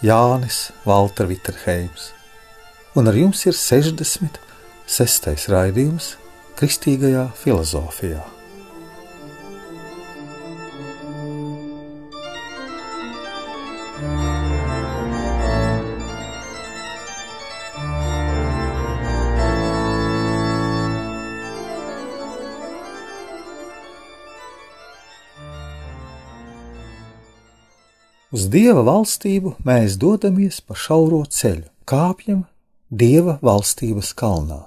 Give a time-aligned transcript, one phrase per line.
[0.00, 2.14] Jānis Valter Vitterheims,
[2.96, 5.48] un ar jums ir 66.
[5.52, 6.14] raidījums
[6.56, 8.39] Kristīgajā filozofijā.
[28.30, 32.44] Uz dieva valstību mēs dodamies pa šauro ceļu, kāpjam
[32.90, 34.60] dieva valstības kalnā.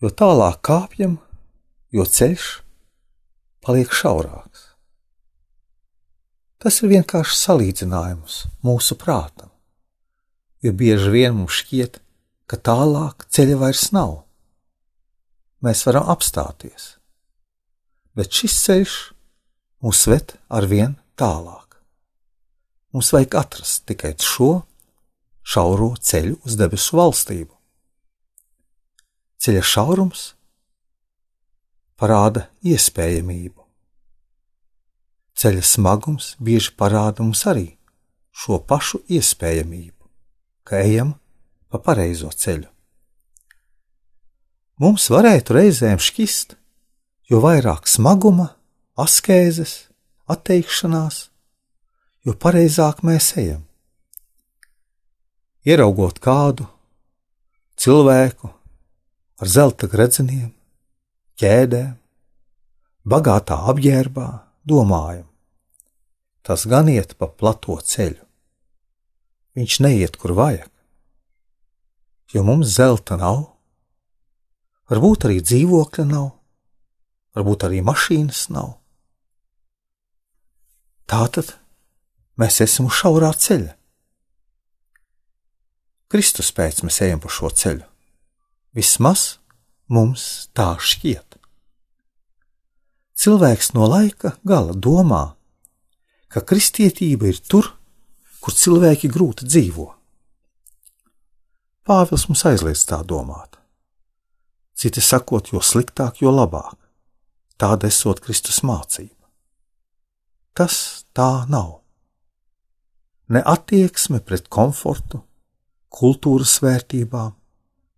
[0.00, 1.18] Jo tālāk kāpjam,
[1.92, 2.46] jo ceļš
[3.60, 4.70] paliek šaurāks.
[6.62, 9.50] Tas ir vienkārši salīdzinājums mūsu prātam,
[10.64, 11.98] jo bieži vien mums šķiet,
[12.48, 14.22] ka tālāk ceļa vairs nav.
[15.60, 16.94] Mēs varam apstāties,
[18.16, 18.96] bet šis ceļš
[19.84, 21.71] mūs ved ar vien tālāk.
[22.92, 24.50] Mums vajag atrast tikai šo
[25.42, 27.54] šauro ceļu uz debesu valstību.
[29.42, 30.26] Ceļa šaurums
[31.98, 33.58] parāda iespējamību.
[35.38, 37.72] Ceļa smagums bieži parāda mums arī
[38.32, 39.98] šo pašu iespējamību,
[40.68, 41.16] ka ejam
[41.72, 42.68] pa pareizo ceļu.
[44.82, 46.56] Mums varētu reizēm šķist,
[47.30, 48.52] jo vairāk smaguma,
[48.98, 49.88] askēzes,
[50.30, 51.31] atteikšanās,
[52.26, 53.62] jo pareizāk mēs ejam.
[55.66, 56.66] Ieraugot kādu
[57.78, 58.50] cilvēku
[59.42, 60.50] ar zelta gredzeniem,
[61.38, 61.94] ķēdēm,
[63.06, 64.26] bagātā apģērbā,
[64.66, 65.26] domājam,
[66.46, 68.22] tas gan iet pa plato ceļu.
[69.58, 70.70] Viņš neiet, kur vajag,
[72.32, 73.42] jo mums zelta nav,
[74.90, 76.30] varbūt arī dzīvokļa nav,
[77.36, 78.78] varbūt arī mašīnas nav.
[81.10, 81.52] Tātad
[82.42, 83.76] mēs esam uz šaurā ceļa.
[86.12, 87.86] Kristus pēc mēs ejam pa šo ceļu.
[88.76, 89.38] Vismaz
[89.92, 91.38] mums tā šķiet.
[93.22, 95.22] Cilvēks no laika gala domā,
[96.32, 97.68] ka kristietība ir tur,
[98.42, 99.86] kur cilvēki grūti dzīvo.
[101.86, 103.58] Pāvils mums aizliedz tā domāt.
[104.74, 106.78] Citi sakot, jo sliktāk, jo labāk.
[107.60, 109.28] Tāda esot Kristus mācība.
[110.58, 111.81] Tas tā nav
[113.32, 115.22] ne attieksme pret komfortu,
[115.92, 117.32] kultūras vērtībām,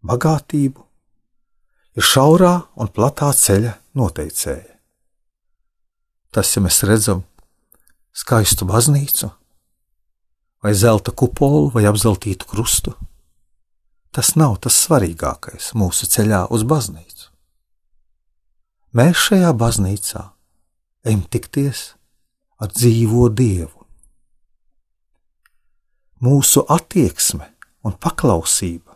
[0.07, 0.85] bagātību,
[1.99, 4.75] ir šaurā un platā ceļa noteicēja.
[6.35, 7.23] Tas, ja mēs redzam
[8.15, 9.31] skaistu baznīcu,
[10.63, 12.95] vai zelta kupolu, vai apzeltītu krustu,
[14.15, 17.31] tas nav tas svarīgākais mūsu ceļā uz baznīcu.
[18.95, 20.29] Mēs šajā baznīcā
[21.05, 21.89] ejam tikties
[22.63, 23.84] ar dzīvo Dievu
[26.23, 27.49] mūsu attieksme
[27.85, 28.95] un paklausība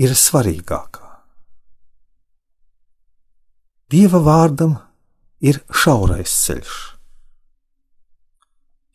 [0.00, 1.08] ir svarīgākā.
[3.92, 4.78] Dieva vārdam
[5.44, 6.76] ir šaurais ceļš.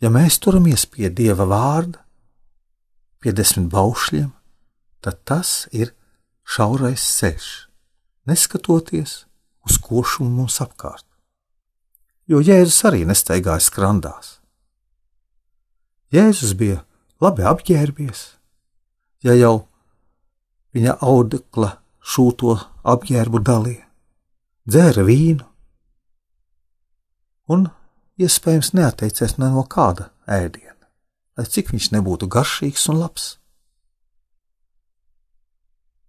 [0.02, 2.02] Ja mēs turamies pie Dieva vārda,
[3.22, 4.32] pie desmit baušļiem,
[5.02, 5.94] tad tas ir
[6.48, 7.50] šaurais ceļš,
[8.30, 9.20] neskatoties
[9.68, 11.06] uz košumu mums apkārt.
[12.28, 14.37] Jo Jēzus arī nestaigāja skrandās.
[16.14, 16.84] Jēzus bija
[17.20, 18.22] labi apģērbies,
[19.28, 19.68] ja jau
[20.76, 22.54] viņa audekla šūto
[22.88, 23.84] apģērbu dalīja,
[24.70, 25.44] dzēra vīnu
[27.52, 27.68] un
[28.22, 30.88] iespējams neatteicies ne no kāda ēdiena,
[31.36, 33.28] lai cik viņš nebūtu garšīgs un labs.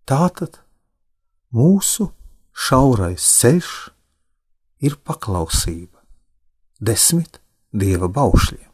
[0.08, 0.60] Tātad
[1.54, 2.08] mūsu
[2.54, 3.74] šaurais ceļš
[4.86, 5.98] ir paklausība
[6.78, 7.42] desmit
[7.74, 8.67] dieva baušļiem.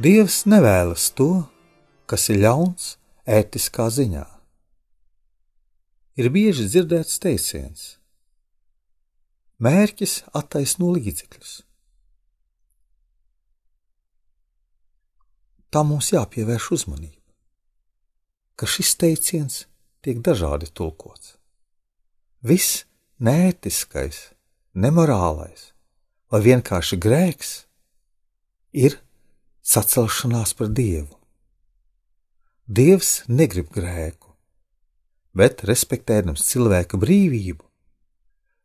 [0.00, 1.42] Dievs nevēlas to,
[2.08, 2.84] kas ir ļauns
[3.28, 4.22] ētiskā ziņā.
[6.16, 7.82] Ir bieži dzirdēts teiciens:
[9.60, 11.50] Mērķis attaisno līdzekļus.
[15.68, 17.36] Tā mums jāpievērš uzmanība,
[18.56, 19.60] ka šis teiciens
[20.00, 21.34] tiek dažādi tulkots.
[22.40, 22.86] Viss
[23.20, 24.30] neētiskais,
[24.72, 25.68] nemorālais
[26.32, 27.54] vai vienkārši grēks
[28.72, 28.96] ir
[29.62, 31.16] sacelšanās par Dievu.
[32.70, 34.30] Dievs negrib grēku,
[35.34, 37.64] bet respektējams cilvēka brīvību,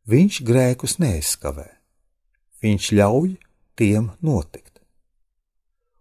[0.10, 1.68] viņš grēkus neizskavē.
[2.62, 3.36] Viņš ļauj
[3.78, 4.80] tiem notikt.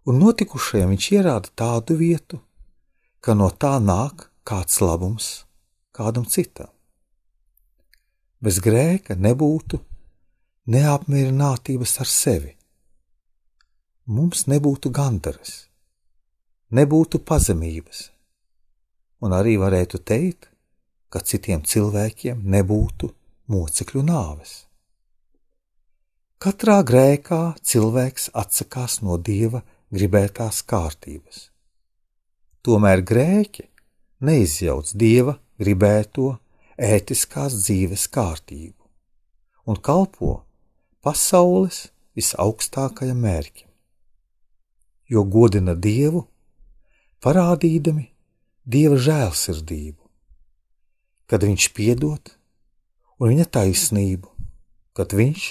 [0.05, 2.41] Un notikušajam viņš ierāda tādu vietu,
[3.25, 5.29] ka no tā nāk kāds labums
[5.97, 6.69] kādam citam.
[8.45, 9.81] Bez grēka nebūtu
[10.69, 12.53] neapmierinātības ar sevi.
[14.05, 15.71] Mums nebūtu gandaras,
[16.77, 18.11] nebūtu pazemības,
[19.25, 20.51] un arī varētu teikt,
[21.09, 23.09] ka citiem cilvēkiem nebūtu
[23.49, 24.53] mocekļu nāves.
[26.37, 31.49] Katrā grēkā cilvēks atsakās no dieva gribētās kārtības.
[32.61, 33.71] Tomēr grēki
[34.21, 36.35] neizjauc dieva gribēto
[36.77, 38.85] ētiskās dzīves kārtību
[39.65, 40.43] un kalpo
[41.01, 43.69] pasaules visaugstākajam mērķim,
[45.11, 46.25] jo godina Dievu,
[47.25, 48.09] parādīdami
[48.65, 50.01] Dieva žēlsirdību,
[51.29, 52.33] kad Viņš piedod
[53.21, 54.31] un viņa taisnību,
[54.97, 55.49] kad Viņš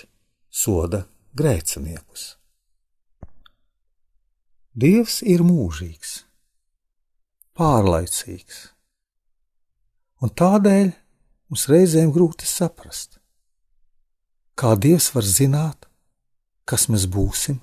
[0.50, 1.04] soda
[1.38, 2.34] grēciniekus.
[4.74, 6.24] Dievs ir mūžīgs,
[7.54, 8.62] pārlaicīgs,
[10.26, 10.88] un tādēļ
[11.54, 13.20] mums reizēm grūti saprast,
[14.54, 15.88] Kā Dievs var zināt,
[16.70, 17.58] kas mēs būsim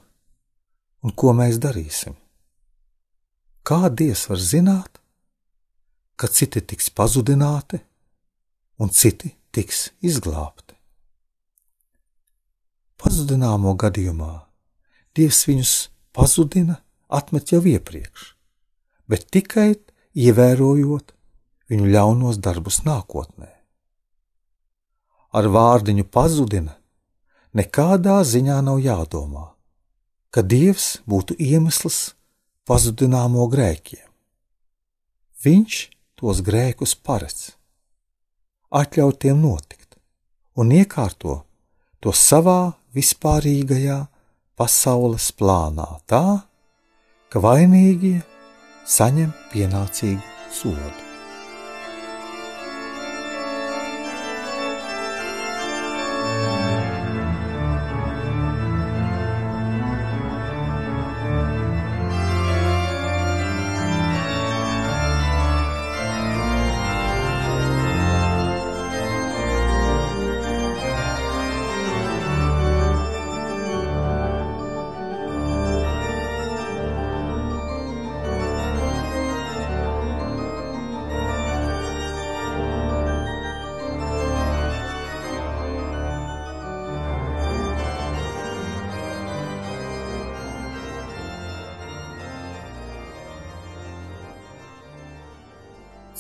[1.05, 2.17] un ko mēs darīsim?
[3.67, 4.99] Kā Dievs var zināt,
[6.17, 7.81] ka citi tiks pazudināti
[8.81, 10.77] un citi tiks izglābti?
[13.01, 14.35] Pazudināmo gadījumā
[15.17, 15.73] Dievs viņus
[16.15, 16.77] pazudina,
[17.11, 18.35] atmet jau iepriekš,
[19.11, 19.73] bet tikai
[20.15, 21.15] ievērojot
[21.71, 23.49] viņu ļaunos darbus nākotnē.
[25.35, 26.77] Ar vārdiņu pazudina
[27.55, 29.49] nekādā ziņā nav jādomā,
[30.31, 32.15] ka Dievs būtu iemesls
[32.69, 34.07] pazudināmo grēkiem.
[35.45, 35.77] Viņš
[36.21, 37.55] tos grēkus paredz,
[38.71, 39.97] atļauj tiem notikt
[40.61, 41.41] un iekārto
[42.01, 44.01] to savā vispārīgajā
[44.61, 46.25] pasaules plānā tā,
[47.33, 48.19] ka vainīgie
[48.85, 51.00] saņem pienācīgu sodu.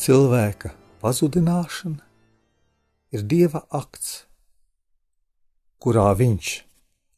[0.00, 0.70] Cilvēka
[1.02, 2.00] pazudināšana
[3.12, 4.22] ir dieva akts,
[5.76, 6.52] kurā viņš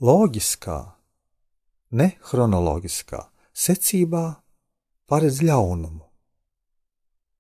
[0.03, 0.79] loģiskā,
[1.95, 3.21] ne chronoloģiskā
[3.55, 4.23] secībā
[5.07, 6.03] paredz ļaunumu,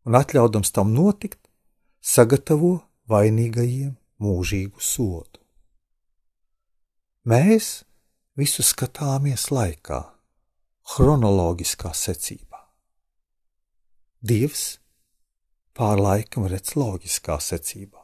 [0.06, 1.40] un atļaudams tam notikt,
[1.98, 2.76] sagatavo
[3.10, 5.40] vainīgajiem mūžīgu sodu.
[7.26, 7.80] Mēs
[8.38, 9.98] visu skatāmies laikā,
[10.94, 12.62] chronoloģiskā secībā.
[14.22, 14.76] Dievs
[15.76, 18.00] pār laikam redz loģiskā secībā.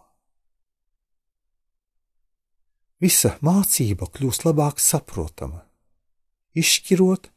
[2.98, 5.60] Visa mācība kļūst labāk saprotama,
[6.58, 7.28] izšķirot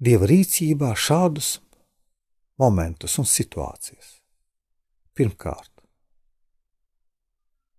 [0.00, 1.58] dieva rīcībā šādus
[2.58, 4.14] momentus un situācijas.
[5.18, 5.78] Pirmkārt,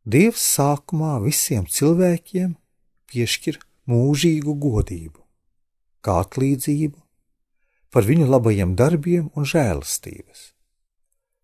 [0.10, 2.56] Dievs sākumā visiem cilvēkiem
[3.12, 3.60] piešķir
[3.92, 5.20] mūžīgu godību,
[6.02, 6.98] kā atlīdzību
[7.94, 10.48] par viņu labajiem darbiem un žēlastības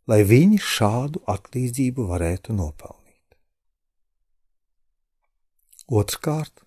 [0.09, 3.38] lai viņi šādu atlīdzību varētu nopelnīt.
[5.85, 6.65] Otrkārt,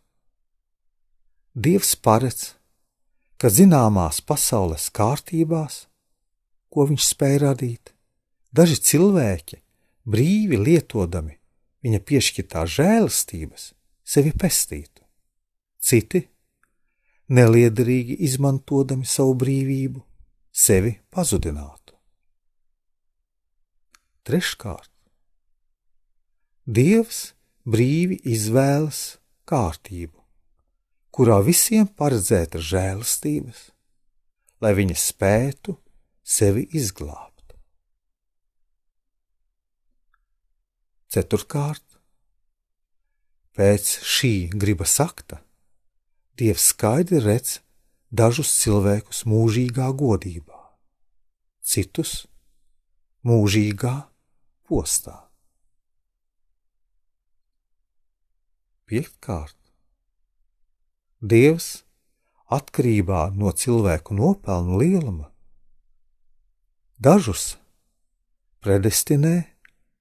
[1.59, 2.53] Dievs paredz,
[3.35, 5.89] ka zināmās pasaules kārtībās,
[6.71, 7.91] ko viņš spēja radīt,
[8.55, 9.59] daži cilvēki,
[10.07, 11.35] brīvi lietodami
[11.83, 13.67] viņa piešķirtās žēlastības,
[14.07, 15.03] sevi pestītu.
[15.83, 16.23] Citi,
[17.35, 20.03] neliederīgi izmantodami savu brīvību,
[20.53, 21.98] sevi pazudinātu.
[24.29, 24.91] Treškārt,
[26.69, 27.31] Dievs
[27.65, 28.99] brīvi izvēlas
[29.49, 30.21] kārtību,
[31.17, 33.63] kurā visiem paredzēta žēlastības,
[34.61, 35.79] lai viņi spētu
[36.21, 37.55] sevi izglābt.
[41.09, 41.87] Ceturkārt,
[43.57, 45.41] pēc šī griba sakta,
[46.37, 47.63] Dievs skaidri redz
[48.13, 50.61] dažus cilvēkus mūžīgā godībā,
[51.65, 52.27] citus
[53.25, 53.97] mūžīgā
[54.69, 55.17] postā.
[58.89, 59.57] Piektkārt,
[61.19, 61.83] Dievs
[62.49, 65.27] atkarībā no cilvēku nopelnu lieluma
[66.99, 67.57] dažus
[68.65, 69.35] predestinē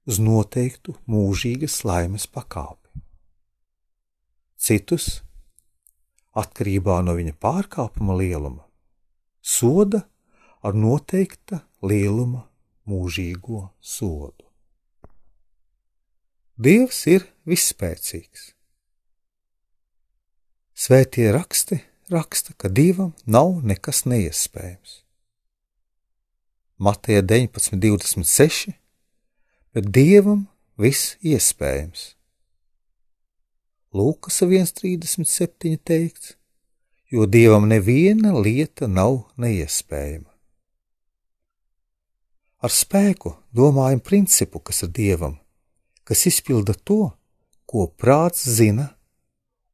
[0.07, 3.03] uz noteiktu mūžīgas laimes pakāpi,
[4.55, 5.09] citus
[6.37, 8.63] atkarībā no viņa pārkāpuma lieluma,
[9.41, 10.05] soda
[10.63, 12.45] ar noteikta lieluma
[12.87, 14.46] mūžīgo sodu.
[16.57, 18.47] Dievs ir visspēcīgs.
[20.73, 25.03] Svētie raksti raksta, ka Dievam nav nekas neiespējams.
[26.81, 28.73] Mateja 19,26,
[29.73, 30.47] bet Dievam
[30.81, 32.15] viss iespējams.
[33.93, 36.35] Lūkas 1,37 teikts,
[37.13, 40.29] jo dievam neviena lieta nav neiespējama.
[42.65, 45.37] Ar spēku domājam principu, kas ir dievam,
[46.07, 47.11] kas izpilda to,
[47.67, 48.93] ko prāts zina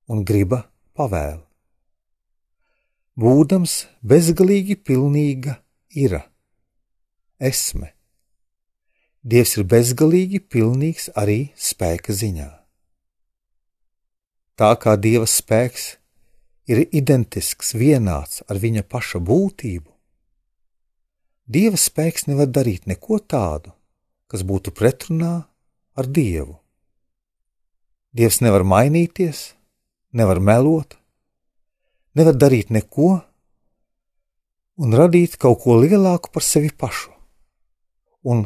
[0.10, 0.64] un griba
[0.98, 1.44] pavēl.
[3.14, 5.60] Būdams bezgalīgi pilnīga
[5.94, 6.18] ir
[7.38, 7.92] esme.
[9.22, 12.50] Dievs ir bezgalīgi pilnīgs arī spēka ziņā.
[14.58, 15.86] Tā kā Dieva spēks
[16.70, 19.90] ir identisks, vienāds ar viņa paša būtību,
[21.54, 23.74] Dieva spēks nevar darīt neko tādu,
[24.32, 25.44] kas būtu pretrunā
[25.96, 26.58] ar Dievu.
[28.14, 29.54] Dievs nevar mainīties,
[30.14, 30.98] nevar melot,
[32.14, 33.16] nevar darīt neko
[34.78, 37.12] un radīt kaut ko lielāku par sevi pašu.
[38.30, 38.46] Un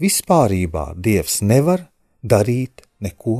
[0.00, 1.86] vispārībā Dievs nevar
[2.22, 3.38] darīt neko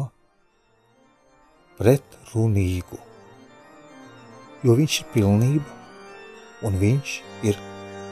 [1.79, 3.01] pretrunīgu,
[4.65, 5.81] jo viņš ir pilnība
[6.65, 7.59] un viņš ir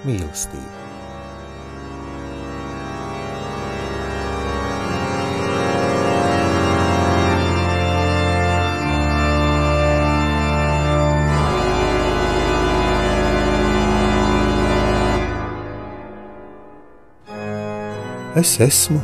[0.07, 0.82] mīlestība.
[18.33, 18.97] Es esmu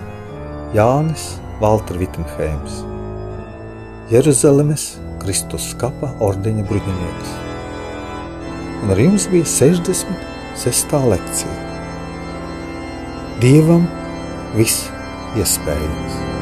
[0.73, 2.79] Jānis Valtra Vitsenheims.
[4.09, 4.87] Jeruzalemes
[5.21, 7.35] Kristus skapa ordeņa bruņinieks.
[8.87, 10.97] Un ar jums bija 66.
[11.13, 11.59] lekcija.
[13.45, 13.85] Dievam
[14.57, 14.89] viss
[15.37, 16.38] iespējams.